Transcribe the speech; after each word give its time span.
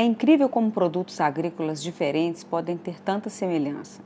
É 0.00 0.04
incrível 0.04 0.48
como 0.48 0.70
produtos 0.70 1.20
agrícolas 1.20 1.82
diferentes 1.82 2.44
podem 2.44 2.76
ter 2.76 3.00
tanta 3.00 3.28
semelhança. 3.28 4.00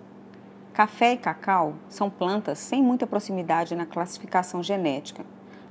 Café 0.72 1.12
e 1.12 1.16
cacau 1.18 1.74
são 1.86 2.08
plantas 2.08 2.60
sem 2.60 2.82
muita 2.82 3.06
proximidade 3.06 3.76
na 3.76 3.84
classificação 3.84 4.62
genética, 4.62 5.22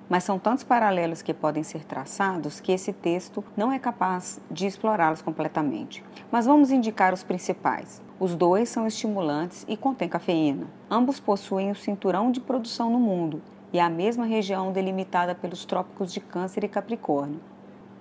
mas 0.08 0.24
são 0.24 0.38
tantos 0.38 0.64
paralelos 0.64 1.24
que 1.24 1.34
podem 1.34 1.64
ser 1.64 1.84
traçados 1.86 2.60
que 2.60 2.72
esse 2.72 2.94
texto 2.94 3.44
não 3.58 3.72
é 3.72 3.80
capaz 3.80 4.40
de 4.52 4.68
explorá-los 4.68 5.24
completamente. 5.24 6.04
Mas 6.32 6.46
vamos 6.46 6.70
indicar 6.70 7.16
os 7.16 7.24
principais. 7.24 8.00
Os 8.20 8.36
dois 8.36 8.70
são 8.70 8.86
estimulantes 8.86 9.66
e 9.68 9.76
contêm 9.76 10.08
cafeína. 10.08 10.68
Ambos 10.88 11.20
possuem 11.20 11.72
o 11.72 11.76
cinturão 11.76 12.32
de 12.32 12.40
produção 12.40 12.92
no 12.92 13.00
mundo 13.00 13.42
e 13.74 13.80
a 13.80 13.90
mesma 13.90 14.26
região 14.26 14.72
delimitada 14.72 15.34
pelos 15.34 15.66
trópicos 15.66 16.14
de 16.14 16.20
Câncer 16.20 16.64
e 16.64 16.68
Capricórnio, 16.68 17.40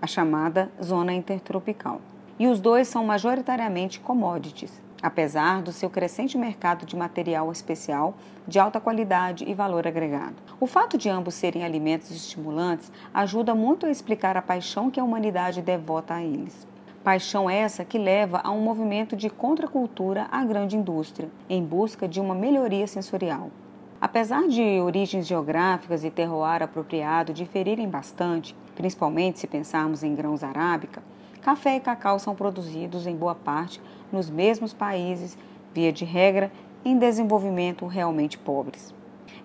a 0.01 0.07
chamada 0.07 0.71
zona 0.82 1.12
intertropical. 1.12 2.01
E 2.39 2.46
os 2.46 2.61
dois 2.61 2.89
são 2.89 3.05
majoritariamente 3.05 4.01
commodities, 4.01 4.80
apesar 5.02 5.62
do 5.62 5.73
seu 5.73 5.91
crescente 5.91 6.37
mercado 6.38 6.87
de 6.87 6.97
material 6.97 7.51
especial 7.52 8.15
de 8.47 8.59
alta 8.59 8.80
qualidade 8.80 9.45
e 9.48 9.55
valor 9.55 9.87
agregado. 9.87 10.37
O 10.59 10.66
fato 10.66 10.98
de 10.98 11.09
ambos 11.09 11.34
serem 11.34 11.65
alimentos 11.65 12.10
estimulantes 12.10 12.91
ajuda 13.12 13.55
muito 13.55 13.87
a 13.87 13.91
explicar 13.91 14.37
a 14.37 14.43
paixão 14.43 14.91
que 14.91 14.98
a 14.98 15.05
humanidade 15.05 15.62
devota 15.62 16.15
a 16.15 16.23
eles. 16.23 16.66
Paixão 17.02 17.48
essa 17.48 17.85
que 17.85 17.96
leva 17.96 18.41
a 18.45 18.51
um 18.51 18.60
movimento 18.60 19.16
de 19.16 19.30
contracultura 19.30 20.27
à 20.30 20.45
grande 20.45 20.77
indústria, 20.77 21.30
em 21.48 21.65
busca 21.65 22.07
de 22.07 22.21
uma 22.21 22.35
melhoria 22.35 22.87
sensorial. 22.87 23.51
Apesar 24.00 24.48
de 24.48 24.80
origens 24.80 25.27
geográficas 25.27 26.04
e 26.04 26.10
terroir 26.10 26.62
apropriado 26.62 27.34
diferirem 27.34 27.86
bastante, 27.86 28.56
principalmente 28.74 29.38
se 29.38 29.46
pensarmos 29.46 30.02
em 30.02 30.14
grãos 30.14 30.42
arábica, 30.42 31.02
café 31.42 31.76
e 31.76 31.80
cacau 31.80 32.18
são 32.18 32.34
produzidos 32.34 33.06
em 33.06 33.14
boa 33.14 33.34
parte 33.34 33.78
nos 34.10 34.30
mesmos 34.30 34.73
países, 34.73 35.36
via 35.74 35.92
de 35.92 36.07
regra, 36.07 36.51
em 36.82 36.96
desenvolvimento 36.96 37.87
realmente 37.87 38.38
pobres. 38.38 38.95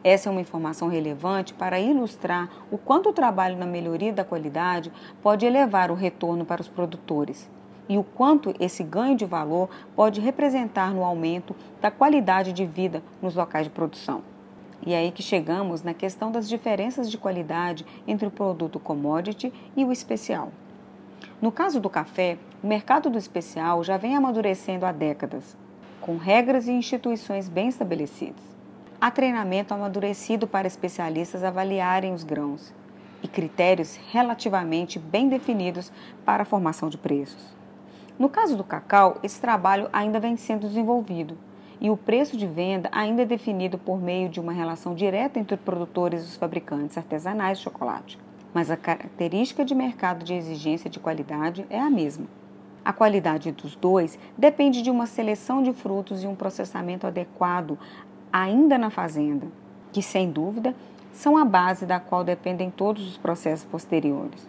Essa 0.01 0.29
é 0.29 0.31
uma 0.31 0.39
informação 0.39 0.87
relevante 0.87 1.53
para 1.53 1.77
ilustrar 1.77 2.49
o 2.71 2.77
quanto 2.77 3.09
o 3.09 3.13
trabalho 3.13 3.57
na 3.57 3.65
melhoria 3.65 4.13
da 4.13 4.23
qualidade 4.23 4.89
pode 5.21 5.45
elevar 5.45 5.91
o 5.91 5.95
retorno 5.95 6.45
para 6.45 6.61
os 6.61 6.69
produtores 6.69 7.49
e 7.89 7.97
o 7.97 8.03
quanto 8.05 8.55
esse 8.57 8.83
ganho 8.83 9.17
de 9.17 9.25
valor 9.25 9.69
pode 9.97 10.21
representar 10.21 10.93
no 10.93 11.03
aumento 11.03 11.53
da 11.81 11.91
qualidade 11.91 12.53
de 12.53 12.65
vida 12.65 13.03
nos 13.21 13.35
locais 13.35 13.65
de 13.65 13.69
produção. 13.69 14.34
E 14.85 14.93
é 14.93 14.97
aí 14.99 15.11
que 15.11 15.23
chegamos 15.23 15.81
na 15.81 15.93
questão 15.93 16.31
das 16.31 16.47
diferenças 16.47 17.09
de 17.09 17.17
qualidade 17.17 17.85
entre 18.07 18.27
o 18.27 18.31
produto 18.31 18.79
commodity 18.79 19.51
e 19.75 19.83
o 19.83 19.91
especial. 19.91 20.51
No 21.41 21.51
caso 21.51 21.79
do 21.79 21.89
café, 21.89 22.37
o 22.63 22.67
mercado 22.67 23.09
do 23.09 23.17
especial 23.17 23.83
já 23.83 23.97
vem 23.97 24.15
amadurecendo 24.15 24.85
há 24.85 24.91
décadas, 24.91 25.57
com 25.99 26.17
regras 26.17 26.67
e 26.67 26.71
instituições 26.71 27.49
bem 27.49 27.67
estabelecidas. 27.67 28.43
Há 29.01 29.09
treinamento 29.09 29.73
amadurecido 29.73 30.47
para 30.47 30.67
especialistas 30.67 31.43
avaliarem 31.43 32.13
os 32.13 32.23
grãos 32.23 32.71
e 33.23 33.27
critérios 33.27 33.99
relativamente 34.11 34.99
bem 34.99 35.27
definidos 35.27 35.91
para 36.23 36.43
a 36.43 36.45
formação 36.45 36.89
de 36.89 36.97
preços. 36.97 37.55
No 38.19 38.29
caso 38.29 38.55
do 38.55 38.63
cacau, 38.63 39.17
esse 39.23 39.41
trabalho 39.41 39.89
ainda 39.91 40.19
vem 40.19 40.37
sendo 40.37 40.67
desenvolvido 40.67 41.35
e 41.79 41.89
o 41.89 41.97
preço 41.97 42.37
de 42.37 42.47
venda 42.47 42.89
ainda 42.91 43.23
é 43.23 43.25
definido 43.25 43.77
por 43.77 44.01
meio 44.01 44.29
de 44.29 44.39
uma 44.39 44.51
relação 44.51 44.95
direta 44.95 45.39
entre 45.39 45.57
produtores 45.57 46.23
e 46.23 46.25
os 46.25 46.35
fabricantes 46.35 46.97
artesanais 46.97 47.57
de 47.57 47.63
chocolate. 47.63 48.17
Mas 48.53 48.71
a 48.71 48.77
característica 48.77 49.65
de 49.65 49.75
mercado 49.75 50.23
de 50.23 50.33
exigência 50.33 50.89
de 50.89 50.99
qualidade 50.99 51.65
é 51.69 51.79
a 51.79 51.89
mesma. 51.89 52.25
A 52.83 52.93
qualidade 52.93 53.51
dos 53.51 53.75
dois 53.75 54.17
depende 54.37 54.81
de 54.81 54.91
uma 54.91 55.05
seleção 55.05 55.61
de 55.61 55.73
frutos 55.73 56.23
e 56.23 56.27
um 56.27 56.35
processamento 56.35 57.07
adequado 57.07 57.77
ainda 58.31 58.77
na 58.77 58.89
fazenda, 58.89 59.47
que 59.91 60.01
sem 60.01 60.31
dúvida 60.31 60.75
são 61.11 61.37
a 61.37 61.45
base 61.45 61.85
da 61.85 61.99
qual 61.99 62.23
dependem 62.23 62.69
todos 62.69 63.07
os 63.07 63.17
processos 63.17 63.65
posteriores. 63.65 64.47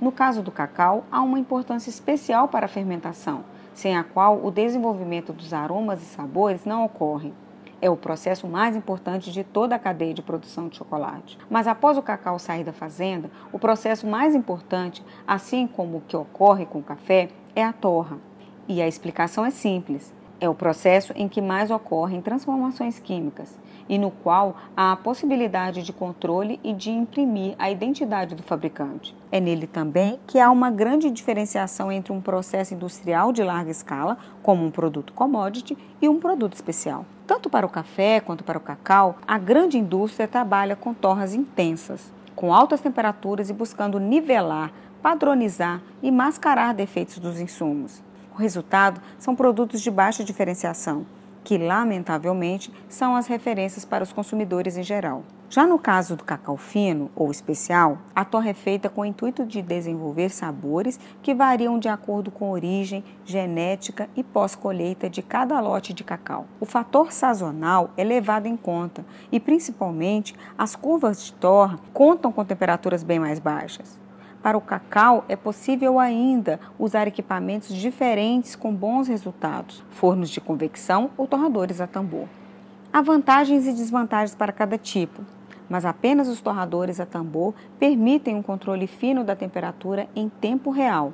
No 0.00 0.10
caso 0.10 0.42
do 0.42 0.50
cacau, 0.50 1.04
há 1.10 1.22
uma 1.22 1.38
importância 1.38 1.90
especial 1.90 2.48
para 2.48 2.66
a 2.66 2.68
fermentação 2.68 3.44
sem 3.78 3.96
a 3.96 4.02
qual 4.02 4.44
o 4.44 4.50
desenvolvimento 4.50 5.32
dos 5.32 5.52
aromas 5.52 6.02
e 6.02 6.04
sabores 6.04 6.64
não 6.64 6.84
ocorre. 6.84 7.32
É 7.80 7.88
o 7.88 7.96
processo 7.96 8.48
mais 8.48 8.74
importante 8.74 9.30
de 9.30 9.44
toda 9.44 9.76
a 9.76 9.78
cadeia 9.78 10.12
de 10.12 10.20
produção 10.20 10.66
de 10.66 10.76
chocolate. 10.76 11.38
Mas 11.48 11.68
após 11.68 11.96
o 11.96 12.02
cacau 12.02 12.40
sair 12.40 12.64
da 12.64 12.72
fazenda, 12.72 13.30
o 13.52 13.58
processo 13.58 14.04
mais 14.04 14.34
importante, 14.34 15.04
assim 15.24 15.68
como 15.68 15.98
o 15.98 16.00
que 16.00 16.16
ocorre 16.16 16.66
com 16.66 16.80
o 16.80 16.82
café, 16.82 17.28
é 17.54 17.62
a 17.62 17.72
torra. 17.72 18.18
E 18.66 18.82
a 18.82 18.88
explicação 18.88 19.46
é 19.46 19.50
simples. 19.50 20.12
É 20.40 20.48
o 20.48 20.54
processo 20.54 21.12
em 21.16 21.28
que 21.28 21.42
mais 21.42 21.68
ocorrem 21.70 22.22
transformações 22.22 23.00
químicas 23.00 23.58
e 23.88 23.98
no 23.98 24.10
qual 24.10 24.56
há 24.76 24.92
a 24.92 24.96
possibilidade 24.96 25.82
de 25.82 25.92
controle 25.92 26.60
e 26.62 26.72
de 26.72 26.90
imprimir 26.90 27.56
a 27.58 27.70
identidade 27.70 28.36
do 28.36 28.42
fabricante. 28.42 29.16
É 29.32 29.40
nele 29.40 29.66
também 29.66 30.20
que 30.26 30.38
há 30.38 30.50
uma 30.50 30.70
grande 30.70 31.10
diferenciação 31.10 31.90
entre 31.90 32.12
um 32.12 32.20
processo 32.20 32.74
industrial 32.74 33.32
de 33.32 33.42
larga 33.42 33.70
escala, 33.70 34.16
como 34.42 34.64
um 34.64 34.70
produto 34.70 35.12
commodity, 35.12 35.76
e 36.00 36.08
um 36.08 36.20
produto 36.20 36.54
especial. 36.54 37.04
Tanto 37.26 37.50
para 37.50 37.66
o 37.66 37.70
café 37.70 38.20
quanto 38.20 38.44
para 38.44 38.58
o 38.58 38.60
cacau, 38.60 39.16
a 39.26 39.38
grande 39.38 39.76
indústria 39.76 40.28
trabalha 40.28 40.76
com 40.76 40.94
torras 40.94 41.34
intensas, 41.34 42.12
com 42.36 42.54
altas 42.54 42.80
temperaturas 42.80 43.50
e 43.50 43.52
buscando 43.52 43.98
nivelar, 43.98 44.70
padronizar 45.02 45.82
e 46.00 46.10
mascarar 46.10 46.72
defeitos 46.72 47.18
dos 47.18 47.40
insumos. 47.40 48.02
O 48.38 48.40
resultado 48.40 49.00
são 49.18 49.34
produtos 49.34 49.80
de 49.80 49.90
baixa 49.90 50.22
diferenciação, 50.22 51.04
que 51.42 51.58
lamentavelmente 51.58 52.72
são 52.88 53.16
as 53.16 53.26
referências 53.26 53.84
para 53.84 54.04
os 54.04 54.12
consumidores 54.12 54.76
em 54.76 54.82
geral. 54.84 55.24
Já 55.50 55.66
no 55.66 55.76
caso 55.76 56.14
do 56.14 56.22
cacau 56.22 56.56
fino 56.56 57.10
ou 57.16 57.32
especial, 57.32 57.98
a 58.14 58.24
torre 58.24 58.50
é 58.50 58.54
feita 58.54 58.88
com 58.88 59.00
o 59.00 59.04
intuito 59.04 59.44
de 59.44 59.60
desenvolver 59.60 60.28
sabores 60.30 61.00
que 61.20 61.34
variam 61.34 61.80
de 61.80 61.88
acordo 61.88 62.30
com 62.30 62.52
origem, 62.52 63.02
genética 63.24 64.08
e 64.14 64.22
pós-colheita 64.22 65.10
de 65.10 65.20
cada 65.20 65.58
lote 65.58 65.92
de 65.92 66.04
cacau. 66.04 66.46
O 66.60 66.64
fator 66.64 67.10
sazonal 67.10 67.90
é 67.96 68.04
levado 68.04 68.46
em 68.46 68.56
conta 68.56 69.04
e, 69.32 69.40
principalmente, 69.40 70.32
as 70.56 70.76
curvas 70.76 71.24
de 71.24 71.32
torra 71.32 71.80
contam 71.92 72.30
com 72.30 72.44
temperaturas 72.44 73.02
bem 73.02 73.18
mais 73.18 73.40
baixas. 73.40 73.98
Para 74.42 74.56
o 74.56 74.60
cacau, 74.60 75.24
é 75.28 75.34
possível 75.34 75.98
ainda 75.98 76.60
usar 76.78 77.08
equipamentos 77.08 77.74
diferentes 77.74 78.54
com 78.54 78.72
bons 78.72 79.08
resultados, 79.08 79.82
fornos 79.90 80.30
de 80.30 80.40
convecção 80.40 81.10
ou 81.16 81.26
torradores 81.26 81.80
a 81.80 81.86
tambor. 81.86 82.28
Há 82.92 83.02
vantagens 83.02 83.66
e 83.66 83.72
desvantagens 83.72 84.36
para 84.36 84.52
cada 84.52 84.78
tipo, 84.78 85.22
mas 85.68 85.84
apenas 85.84 86.28
os 86.28 86.40
torradores 86.40 87.00
a 87.00 87.06
tambor 87.06 87.52
permitem 87.78 88.36
um 88.36 88.42
controle 88.42 88.86
fino 88.86 89.24
da 89.24 89.34
temperatura 89.34 90.08
em 90.14 90.28
tempo 90.28 90.70
real, 90.70 91.12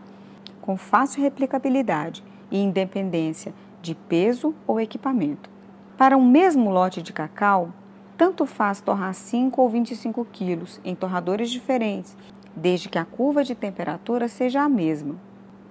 com 0.61 0.77
fácil 0.77 1.23
replicabilidade 1.23 2.23
e 2.51 2.59
independência 2.59 3.55
de 3.83 3.95
peso 3.95 4.55
ou 4.67 4.81
equipamento. 4.81 5.51
Para 5.97 6.17
um 6.17 6.25
mesmo 6.25 6.71
lote 6.71 7.03
de 7.03 7.13
cacau, 7.13 7.71
tanto 8.17 8.47
faz 8.47 8.81
torrar 8.81 9.13
5 9.13 9.61
ou 9.61 9.69
25 9.69 10.25
quilos 10.27 10.81
em 10.85 10.95
torradores 10.95 11.51
diferentes 11.51 12.17
desde 12.57 12.89
que 12.89 12.99
a 12.99 13.05
curva 13.05 13.43
de 13.43 13.55
temperatura 13.55 14.29
seja 14.29 14.63
a 14.63 14.69
mesma. 14.69 15.17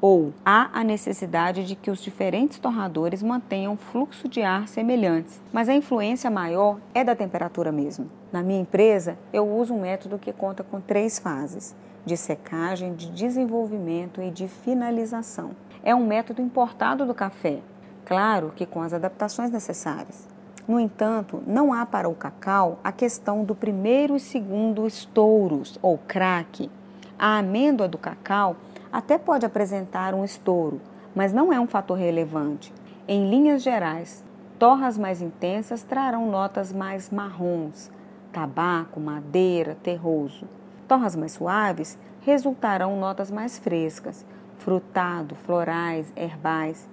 Ou 0.02 0.34
há 0.46 0.70
a 0.74 0.84
necessidade 0.84 1.66
de 1.66 1.76
que 1.76 1.90
os 1.90 2.02
diferentes 2.02 2.60
torradores 2.60 3.24
mantenham 3.24 3.78
fluxo 3.78 4.28
de 4.28 4.42
ar 4.42 4.68
semelhantes, 4.68 5.42
mas 5.52 5.70
a 5.70 5.74
influência 5.74 6.30
maior 6.30 6.78
é 6.94 7.04
da 7.04 7.16
temperatura 7.16 7.72
mesmo. 7.72 8.10
Na 8.30 8.44
minha 8.44 8.60
empresa, 8.60 9.18
eu 9.32 9.48
uso 9.48 9.74
um 9.74 9.82
método 9.82 10.20
que 10.20 10.34
conta 10.34 10.62
com 10.62 10.82
três 10.82 11.20
fases: 11.20 11.74
de 12.06 12.18
secagem, 12.18 12.96
de 12.96 13.10
desenvolvimento 13.12 14.22
e 14.22 14.30
de 14.30 14.48
finalização. 14.48 15.52
É 15.82 15.96
um 15.96 16.06
método 16.06 16.42
importado 16.42 17.06
do 17.06 17.14
café, 17.14 17.60
claro 18.06 18.52
que 18.54 18.66
com 18.66 18.82
as 18.82 18.94
adaptações 18.94 19.52
necessárias. 19.52 20.33
No 20.66 20.80
entanto, 20.80 21.44
não 21.46 21.74
há 21.74 21.86
para 21.86 22.08
o 22.08 22.16
cacau 22.16 22.80
a 22.82 22.92
questão 22.92 23.44
do 23.44 23.54
primeiro 23.54 24.16
e 24.16 24.20
segundo 24.20 24.88
estouros 24.88 25.78
ou 25.82 25.98
craque. 25.98 26.72
A 27.20 27.40
amêndoa 27.40 27.88
do 27.88 27.98
cacau 27.98 28.56
até 28.92 29.18
pode 29.18 29.46
apresentar 29.46 30.14
um 30.14 30.24
estouro, 30.24 30.80
mas 31.14 31.34
não 31.34 31.52
é 31.52 31.60
um 31.60 31.68
fator 31.68 31.98
relevante. 31.98 32.74
Em 33.06 33.30
linhas 33.30 33.62
gerais, 33.62 34.24
torras 34.58 34.98
mais 34.98 35.22
intensas 35.22 35.84
trarão 35.84 36.32
notas 36.32 36.72
mais 36.72 37.10
marrons, 37.10 37.92
tabaco, 38.32 39.02
madeira, 39.02 39.76
terroso. 39.84 40.48
Torras 40.88 41.14
mais 41.14 41.34
suaves 41.34 42.00
resultarão 42.22 42.98
notas 42.98 43.30
mais 43.30 43.60
frescas, 43.60 44.26
frutado, 44.60 45.36
florais, 45.36 46.14
herbais 46.16 46.88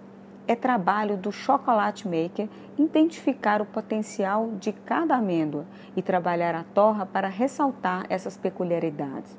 é 0.47 0.55
trabalho 0.55 1.17
do 1.17 1.31
chocolate 1.31 2.07
maker 2.09 2.49
identificar 2.79 3.61
o 3.63 3.67
potencial 3.67 4.51
de 4.59 4.73
cada 4.73 5.17
amêndoa 5.17 5.65
e 5.97 6.03
trabalhar 6.03 6.55
a 6.55 6.65
torra 6.65 7.07
para 7.07 7.29
ressaltar 7.29 8.07
essas 8.09 8.37
peculiaridades. 8.37 9.37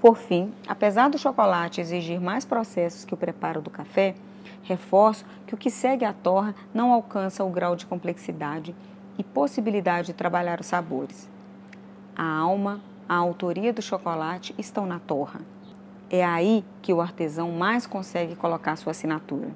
Por 0.00 0.16
fim, 0.16 0.52
apesar 0.68 1.08
do 1.08 1.18
chocolate 1.18 1.80
exigir 1.80 2.20
mais 2.20 2.44
processos 2.44 3.04
que 3.04 3.14
o 3.14 3.16
preparo 3.16 3.60
do 3.60 3.70
café, 3.70 4.14
reforço 4.62 5.24
que 5.46 5.54
o 5.54 5.58
que 5.58 5.70
segue 5.70 6.04
a 6.04 6.12
torra 6.12 6.54
não 6.72 6.92
alcança 6.92 7.44
o 7.44 7.50
grau 7.50 7.74
de 7.74 7.86
complexidade 7.86 8.74
e 9.18 9.24
possibilidade 9.24 10.08
de 10.08 10.12
trabalhar 10.12 10.60
os 10.60 10.66
sabores. 10.66 11.30
A 12.14 12.24
alma, 12.24 12.80
a 13.08 13.14
autoria 13.14 13.72
do 13.72 13.82
chocolate 13.82 14.54
estão 14.58 14.86
na 14.86 14.98
torra. 14.98 15.40
É 16.08 16.24
aí 16.24 16.64
que 16.82 16.92
o 16.92 17.00
artesão 17.00 17.50
mais 17.50 17.86
consegue 17.86 18.36
colocar 18.36 18.76
sua 18.76 18.92
assinatura. 18.92 19.48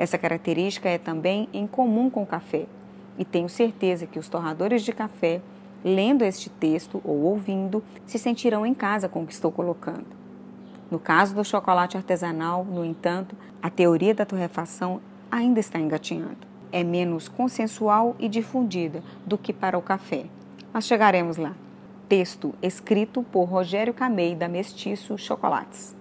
Essa 0.00 0.18
característica 0.18 0.88
é 0.88 0.98
também 0.98 1.48
em 1.52 1.66
comum 1.66 2.08
com 2.08 2.22
o 2.24 2.26
café, 2.26 2.66
e 3.16 3.24
tenho 3.24 3.48
certeza 3.48 4.06
que 4.06 4.18
os 4.18 4.28
torradores 4.28 4.82
de 4.82 4.92
café 4.92 5.40
lendo 5.84 6.22
este 6.22 6.50
texto 6.50 7.00
ou 7.04 7.22
ouvindo, 7.22 7.82
se 8.06 8.18
sentirão 8.18 8.64
em 8.64 8.74
casa 8.74 9.08
com 9.08 9.22
o 9.22 9.26
que 9.26 9.32
estou 9.32 9.50
colocando. 9.50 10.06
No 10.90 10.98
caso 10.98 11.34
do 11.34 11.44
chocolate 11.44 11.96
artesanal, 11.96 12.64
no 12.64 12.84
entanto, 12.84 13.36
a 13.62 13.70
teoria 13.70 14.14
da 14.14 14.26
torrefação 14.26 15.00
ainda 15.30 15.60
está 15.60 15.78
engatinhando. 15.78 16.48
É 16.72 16.84
menos 16.84 17.28
consensual 17.28 18.14
e 18.18 18.28
difundida 18.28 19.02
do 19.24 19.38
que 19.38 19.52
para 19.52 19.78
o 19.78 19.82
café. 19.82 20.26
Mas 20.72 20.86
chegaremos 20.86 21.36
lá. 21.36 21.54
Texto 22.08 22.54
escrito 22.60 23.22
por 23.22 23.44
Rogério 23.44 23.94
Camei, 23.94 24.34
da 24.34 24.48
Mestiço 24.48 25.16
Chocolates. 25.16 25.99